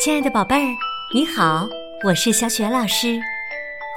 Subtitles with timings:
[0.00, 0.68] 亲爱的宝贝儿，
[1.14, 1.68] 你好，
[2.02, 3.20] 我是小雪老师，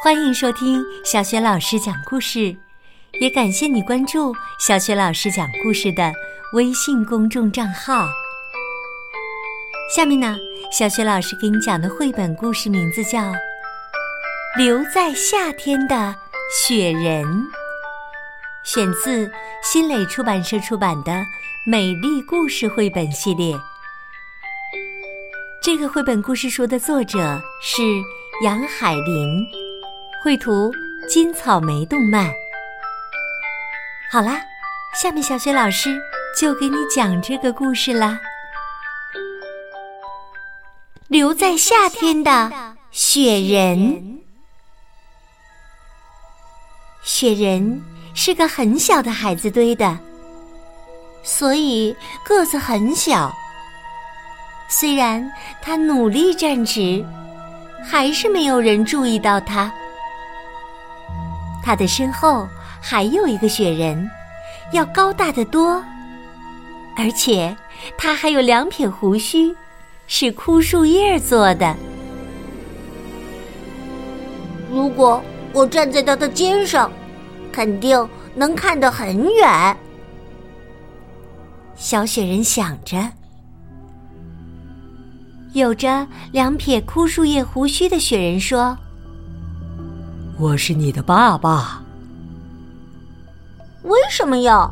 [0.03, 2.55] 欢迎收听小雪老师讲故事，
[3.19, 6.13] 也感谢你关注小雪老师讲故事的
[6.53, 8.07] 微信公众账号。
[9.95, 10.37] 下面呢，
[10.71, 13.19] 小雪老师给你讲的绘本故事名字叫
[14.57, 16.15] 《留在夏天的
[16.65, 17.23] 雪人》，
[18.63, 19.31] 选自
[19.63, 21.11] 新蕾出版社出版的
[21.65, 23.55] 《美丽故事绘本系列》。
[25.65, 27.81] 这个绘本故事书的作者是
[28.43, 29.43] 杨海林，
[30.21, 30.71] 绘图
[31.09, 32.31] 金草莓动漫。
[34.11, 34.39] 好啦，
[34.93, 35.99] 下面小雪老师
[36.39, 38.19] 就给你讲这个故事啦。
[41.07, 44.19] 留在夏天的雪人，
[47.01, 47.81] 雪人
[48.13, 49.97] 是个很小的孩子堆的，
[51.23, 53.35] 所以个子很小。
[54.67, 57.05] 虽然他努力站直，
[57.83, 59.71] 还是没有人注意到他。
[61.63, 62.47] 他的身后
[62.81, 64.09] 还有一个雪人，
[64.71, 65.83] 要高大得多，
[66.97, 67.55] 而且
[67.97, 69.55] 他还有两撇胡须，
[70.07, 71.75] 是枯树叶做的。
[74.71, 75.21] 如果
[75.53, 76.91] 我站在他的肩上，
[77.51, 79.77] 肯定能看得很远。
[81.75, 82.97] 小雪人想着。
[85.55, 88.77] 有着两撇枯树叶胡须的雪人说
[90.37, 91.81] ：“我是你的爸爸。
[93.83, 94.69] 为什么呀？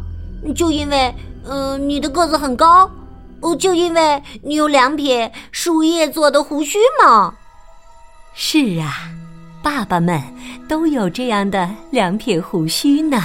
[0.54, 2.92] 就因为，呃，你的个子很高，
[3.40, 7.34] 哦，就因为你有两撇树叶做的胡须吗？
[8.34, 9.10] 是啊，
[9.62, 10.22] 爸爸们
[10.68, 13.24] 都有这样的两撇胡须呢。”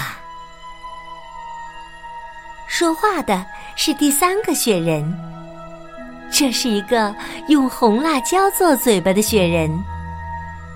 [2.71, 5.13] 说话的是第三个雪人。
[6.31, 7.15] 这是一个
[7.49, 9.71] 用红辣椒做嘴巴的雪人，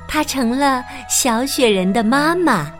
[0.08, 2.72] 她成了小雪人的妈妈。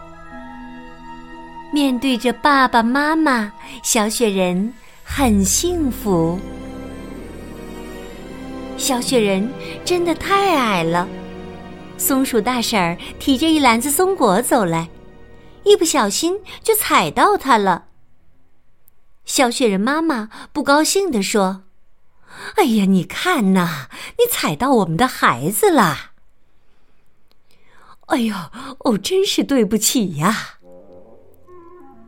[1.72, 3.52] 面对着爸爸妈妈，
[3.82, 4.72] 小雪人
[5.04, 6.38] 很幸福。
[8.76, 9.48] 小雪人
[9.84, 11.08] 真的太矮了，
[11.96, 14.88] 松鼠大婶儿提着一篮子松果走来，
[15.62, 17.84] 一不小心就踩到它了。
[19.24, 21.62] 小雪人妈妈不高兴地说。
[22.56, 23.88] 哎呀，你看呐，
[24.18, 26.12] 你踩到我们的孩子了！
[28.06, 28.34] 哎呦，
[28.80, 30.58] 哦，真是对不起呀！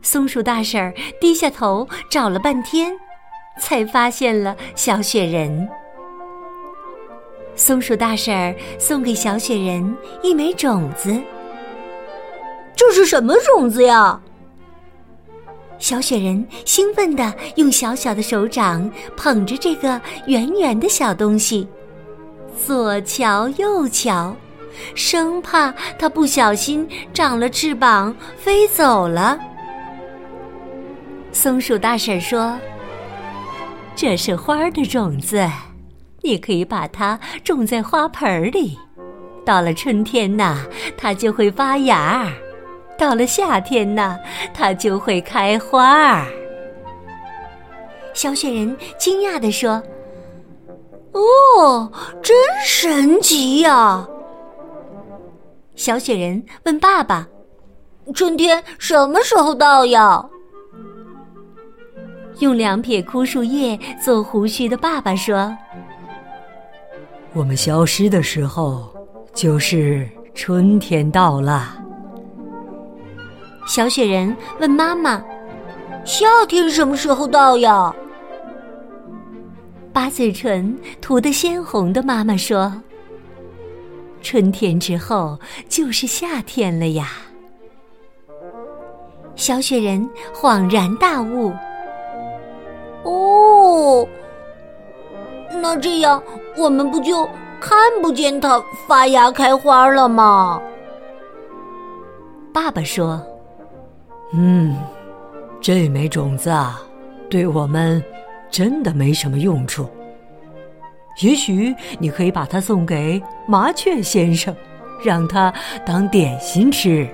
[0.01, 2.95] 松鼠大婶儿低下头找了半天，
[3.59, 5.67] 才发现了小雪人。
[7.55, 11.19] 松鼠大婶儿送给小雪人一枚种子。
[12.75, 14.21] 这是什么种子呀？
[15.77, 21.67] 小雪人兴奋地用小小的手掌捧着这个圆圆的小东西，
[22.65, 24.35] 左瞧右瞧，
[24.95, 29.37] 生怕它不小心长了翅膀飞走了。
[31.31, 32.57] 松鼠大婶说
[33.95, 35.45] ：“这是花的种子，
[36.23, 38.79] 你可以把它种在花盆里，
[39.45, 40.65] 到了春天呐，
[40.97, 42.31] 它就会发芽。”
[42.97, 44.17] 到了夏天呢，
[44.53, 46.25] 它就会开花儿。
[48.13, 49.83] 小雪人惊讶地说
[51.11, 51.91] ：“哦，
[52.23, 52.35] 真
[52.65, 54.07] 神奇呀！”
[55.75, 57.27] 小雪人问爸爸
[58.15, 60.25] ：“春天什么时候到呀？”
[62.39, 65.55] 用两撇枯树叶做胡须的爸爸说
[67.33, 68.89] ：“我们消失的时候，
[69.33, 71.79] 就是春天到了。”
[73.65, 75.21] 小雪人问妈妈
[76.05, 77.93] ：“夏天什么时候到呀？”
[79.91, 82.71] 把嘴唇涂得鲜红的妈妈说
[84.21, 87.07] ：“春天之后就是夏天了呀。”
[89.35, 91.51] 小雪人恍然大悟
[93.03, 94.07] ：“哦，
[95.61, 96.21] 那这样
[96.55, 97.27] 我们不就
[97.59, 100.61] 看不见它发芽开花了吗？”
[102.53, 103.19] 爸爸说。
[104.37, 104.75] 嗯，
[105.61, 106.81] 这枚种子啊，
[107.29, 108.03] 对我们
[108.51, 109.89] 真的没什么用处。
[111.21, 114.53] 也许你可以把它送给麻雀先生，
[115.01, 115.53] 让他
[115.85, 117.07] 当点心吃。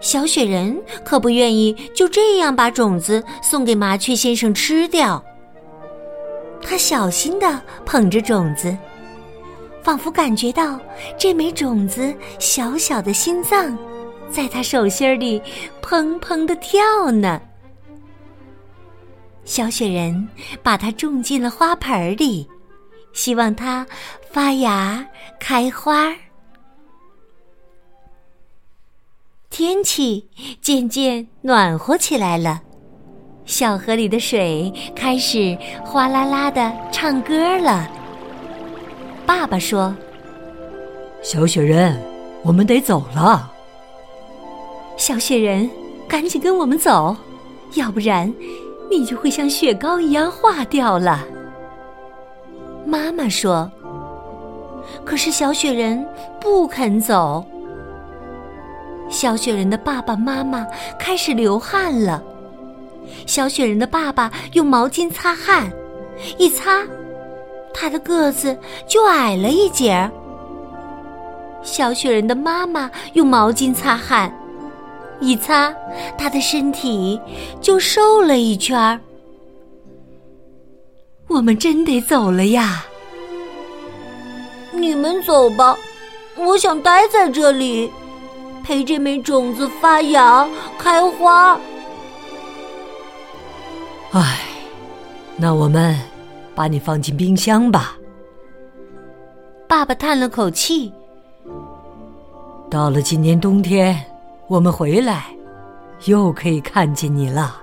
[0.00, 5.24] 小雪人可不愿意就这样把种子送给麻雀先生吃掉。
[6.60, 8.76] 他小心的捧着种子，
[9.82, 10.78] 仿佛感觉到
[11.16, 13.78] 这枚种子小小的心脏。
[14.32, 15.40] 在他手心里，
[15.82, 16.80] 砰砰的跳
[17.10, 17.40] 呢。
[19.44, 20.28] 小雪人
[20.62, 22.48] 把它种进了花盆里，
[23.12, 23.86] 希望它
[24.30, 25.04] 发芽
[25.38, 26.14] 开花。
[29.50, 30.26] 天气
[30.62, 32.62] 渐渐暖和起来了，
[33.44, 37.86] 小河里的水开始哗啦啦的唱歌了。
[39.26, 39.94] 爸爸说
[41.20, 42.00] ：“小雪人，
[42.42, 43.51] 我们得走了。”
[44.96, 45.68] 小雪人，
[46.08, 47.16] 赶紧跟我们走，
[47.74, 48.32] 要不然
[48.90, 51.26] 你就会像雪糕一样化掉了。
[52.84, 53.70] 妈妈说
[55.04, 56.04] ：“可是小雪人
[56.40, 57.44] 不肯走。”
[59.08, 60.66] 小雪人的爸爸妈妈
[60.98, 62.22] 开始流汗了。
[63.26, 65.70] 小雪人的爸爸用毛巾擦汗，
[66.38, 66.82] 一擦，
[67.74, 68.56] 他的个子
[68.86, 70.10] 就矮了一截儿。
[71.62, 74.32] 小雪人的妈妈用毛巾擦汗，
[75.22, 75.72] 一擦，
[76.18, 77.18] 他的身体
[77.60, 79.00] 就瘦了一圈儿。
[81.28, 82.84] 我们真得走了呀！
[84.72, 85.76] 你们走吧，
[86.36, 87.90] 我想待在这里。
[88.64, 90.48] 陪这枚种子发芽
[90.78, 91.58] 开花。
[94.12, 94.40] 唉，
[95.36, 95.98] 那我们
[96.54, 97.96] 把你放进冰箱吧。
[99.66, 100.92] 爸爸叹了口气。
[102.70, 103.98] 到了今年冬天，
[104.52, 105.34] 我们回来，
[106.04, 107.56] 又可以看见你了。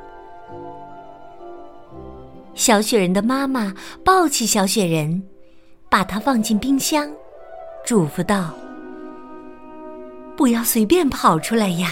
[2.55, 3.71] 小雪人的妈妈
[4.03, 5.21] 抱起小雪人，
[5.87, 7.07] 把它放进冰箱，
[7.85, 8.55] 嘱咐道。
[10.35, 11.91] 不要随便跑出来呀！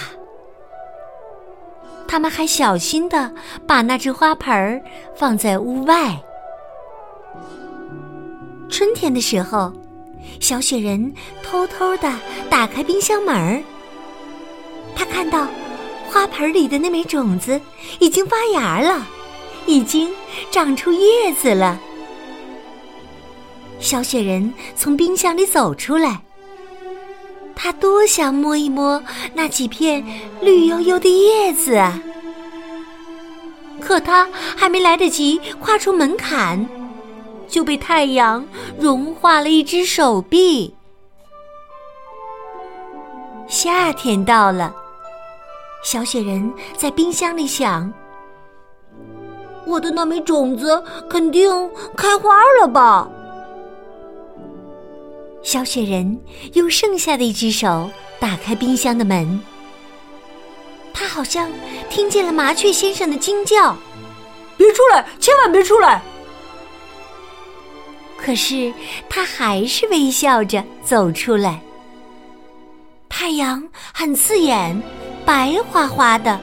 [2.08, 3.32] 他们还小心的
[3.68, 4.82] 把那只花盆儿
[5.16, 6.20] 放在屋外。
[8.68, 9.72] 春天的时候，
[10.40, 11.14] 小雪人
[11.44, 12.12] 偷偷的
[12.50, 13.62] 打开冰箱门儿，
[14.98, 15.48] 他看到
[16.10, 17.62] 花盆里的那枚种子
[18.00, 19.06] 已经发芽了，
[19.68, 20.10] 已经
[20.50, 21.80] 长出叶子了。
[23.80, 26.22] 小雪人从冰箱里走出来。
[27.56, 29.04] 他多想摸一摸
[29.34, 30.04] 那几片
[30.42, 32.00] 绿油油的叶子啊！
[33.80, 36.68] 可他还没来得及跨出门槛，
[37.48, 38.46] 就被太阳
[38.80, 40.74] 融化了一只手臂。
[43.48, 44.76] 夏天到了，
[45.90, 47.90] 小雪人在冰箱里想
[49.66, 51.50] ：“我的那枚种子肯定
[51.96, 53.10] 开花了吧？”
[55.42, 56.20] 小雪人
[56.56, 57.90] 用剩下的一只手
[58.20, 59.42] 打开冰箱的门，
[60.94, 61.50] 他好像
[61.90, 63.74] 听见了麻雀先生的惊叫
[64.60, 66.02] ：“别出来，千万别出来！”
[68.20, 68.74] 可是
[69.08, 71.62] 他还是微笑着走出来。
[73.08, 74.78] 太阳很刺眼，
[75.28, 76.40] 白花花的。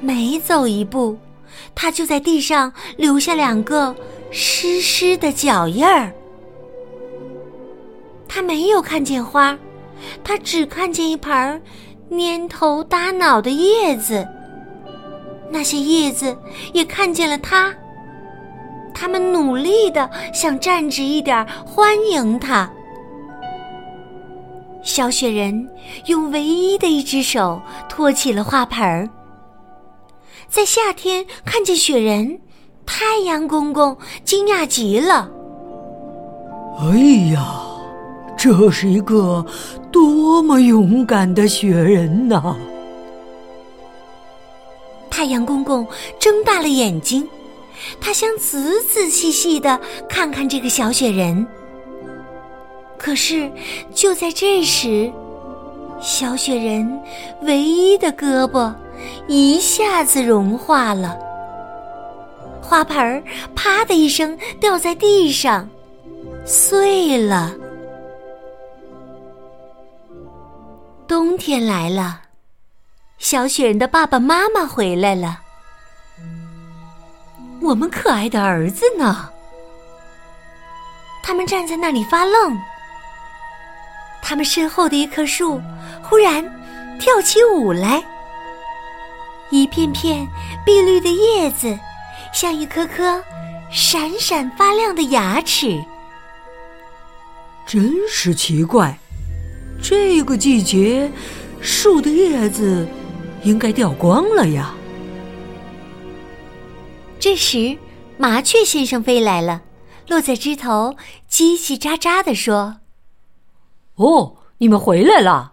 [0.00, 1.16] 每走一步，
[1.72, 3.94] 他就在地上留下两个
[4.32, 6.12] 湿湿的脚印儿。
[8.26, 9.56] 他没有看见花，
[10.24, 11.62] 他只看见一盘
[12.10, 14.26] 蔫头耷脑的叶子。
[15.48, 16.36] 那些叶子
[16.72, 17.72] 也看见了他，
[18.92, 22.68] 他们努力的想站直一点，欢迎他。
[24.84, 25.68] 小雪人
[26.06, 29.08] 用唯一的一只手托起了花盆儿。
[30.48, 32.38] 在夏天看见雪人，
[32.86, 35.28] 太阳公公惊讶极了。
[36.78, 36.98] 哎
[37.32, 37.62] 呀！
[38.36, 39.46] 这是一个
[39.90, 42.54] 多么勇敢的雪人呐！
[45.08, 45.86] 太阳公公
[46.18, 47.26] 睁大了眼睛，
[48.02, 51.46] 他想仔仔细细的看看这个小雪人。
[53.04, 53.52] 可是
[53.94, 55.12] 就在这时，
[56.00, 57.02] 小雪人
[57.42, 58.72] 唯一的胳膊
[59.28, 61.14] 一下子融化了，
[62.62, 63.22] 花盆儿
[63.54, 65.68] 啪的一声掉在地上，
[66.46, 67.52] 碎了。
[71.06, 72.22] 冬天来了，
[73.18, 75.42] 小雪人的爸爸妈妈回来了。
[77.60, 79.28] 我们可爱的儿子呢？
[81.22, 82.58] 他们站在那里发愣。
[84.26, 85.60] 他们身后的一棵树
[86.02, 86.42] 忽然
[86.98, 88.02] 跳起舞来，
[89.50, 90.26] 一片片
[90.64, 91.78] 碧绿的叶子
[92.32, 93.22] 像一颗颗
[93.70, 95.78] 闪闪发亮的牙齿，
[97.66, 98.98] 真是奇怪。
[99.82, 101.10] 这个季节，
[101.60, 102.88] 树的叶子
[103.42, 104.74] 应该掉光了呀。
[107.20, 107.76] 这时，
[108.16, 109.60] 麻雀先生飞来了，
[110.08, 110.96] 落在枝头，
[111.30, 112.76] 叽叽喳喳地说
[113.96, 115.52] ：“哦，你们回来了！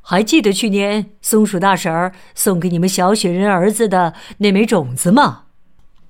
[0.00, 5.44] 还记得去年松鼠大婶儿送给你们小雪人儿子的那枚种子吗？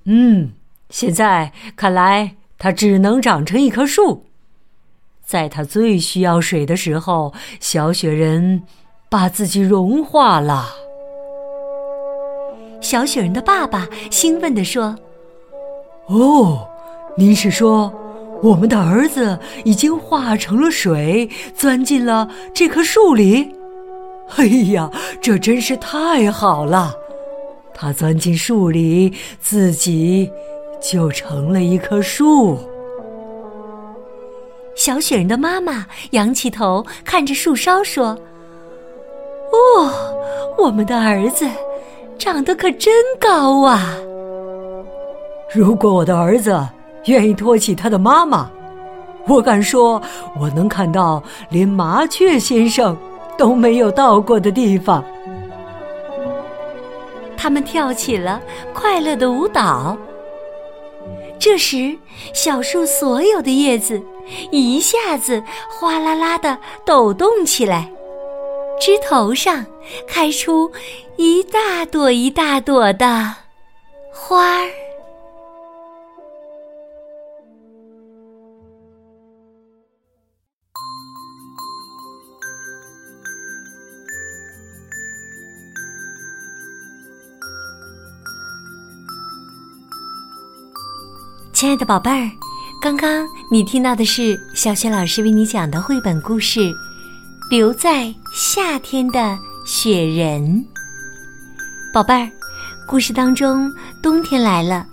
[0.03, 0.51] 嗯，
[0.89, 4.25] 现在看来它只能长成一棵树。
[5.25, 8.63] 在它最需要水的时候，小雪人
[9.09, 10.67] 把自己融化了。
[12.81, 14.95] 小雪人的爸爸兴奋地说
[16.07, 16.67] ：“哦，
[17.17, 17.91] 您是说
[18.45, 23.55] 我们的儿子已经化成了水，钻进了这棵树里？
[24.37, 24.87] 哎呀，
[25.19, 26.93] 这真是太好了！
[27.73, 30.31] 他钻进树里，自己
[30.79, 32.59] 就成了一棵树。”
[34.77, 38.09] 小雪人的妈妈仰起头看着树梢说
[39.51, 39.91] ：“哦，
[40.55, 41.49] 我们的儿子
[42.19, 43.97] 长得可真高啊！
[45.51, 46.55] 如果我的儿子
[47.05, 48.49] 愿意托起他的妈妈，
[49.27, 50.01] 我敢说
[50.39, 52.97] 我能看到连麻雀先生
[53.37, 55.03] 都没有到过的地方。”
[57.37, 58.41] 他们跳起了
[58.73, 59.97] 快乐的舞蹈。
[61.37, 61.95] 这时，
[62.33, 64.01] 小树所有的叶子。
[64.49, 67.87] 一下子哗啦啦的抖动起来，
[68.79, 69.63] 枝头上
[70.07, 70.71] 开出
[71.15, 73.31] 一大朵一大朵的
[74.11, 74.84] 花儿。
[91.65, 92.29] 亲爱的宝贝儿。
[92.79, 96.59] 刚刚你听到的是小雪老师为你讲的绘本故事
[97.49, 100.43] 《留在夏天的雪人》。
[101.91, 102.29] 宝贝儿，
[102.87, 103.67] 故事当中
[103.99, 104.85] 冬天来了，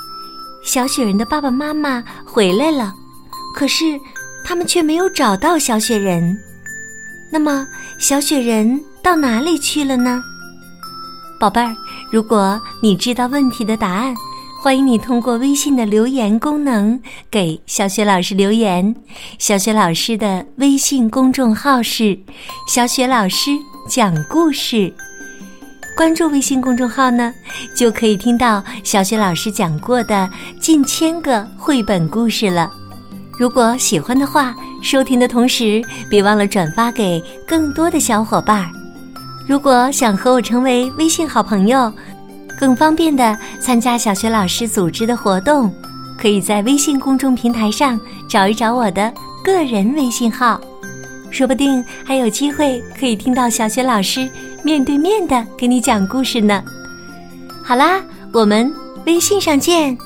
[0.64, 2.90] 小雪人的爸爸妈妈回来了，
[3.54, 4.00] 可是
[4.42, 6.34] 他们却没有找到小雪人。
[7.30, 7.66] 那么
[7.98, 10.22] 小雪人到哪里去了呢？
[11.38, 11.76] 宝贝儿，
[12.10, 14.14] 如果你知道问题的答案。
[14.62, 18.94] 欢迎你通过微信的留言功能给小雪老师留言。
[19.36, 22.16] 小雪老师的微信公众号是
[22.70, 23.50] “小雪老师
[23.88, 24.94] 讲故事”，
[25.96, 27.34] 关注微信公众号呢，
[27.74, 32.70] 就可以听到小雪老师讲过的近千个绘本故事了。
[33.36, 38.70] 如果喜欢的话，收听的同时别忘了转发给更多的小伙伴。
[39.44, 41.92] 如果想和我成为微信好朋友。
[42.58, 45.72] 更方便的参加小学老师组织的活动，
[46.16, 49.12] 可以在微信公众平台上找一找我的
[49.44, 50.60] 个人微信号，
[51.30, 54.28] 说不定还有机会可以听到小学老师
[54.62, 56.62] 面对面的给你讲故事呢。
[57.64, 58.00] 好啦，
[58.32, 58.72] 我们
[59.06, 59.96] 微信上见。